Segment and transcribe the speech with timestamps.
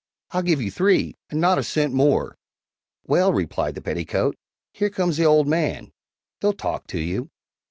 [0.31, 2.35] I'll give you three, and not a cent more."
[3.05, 4.35] "Well," replied the petticoat,
[4.73, 5.91] "here comes the old man
[6.41, 7.29] he'll talk to you."